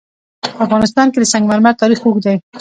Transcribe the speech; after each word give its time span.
په 0.43 0.49
افغانستان 0.65 1.07
کې 1.11 1.17
د 1.19 1.25
سنگ 1.31 1.45
مرمر 1.51 1.73
تاریخ 1.81 1.99
اوږد 2.03 2.23
دی. 2.25 2.37